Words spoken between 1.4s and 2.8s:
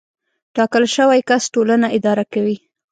ټولنه اداره کوي.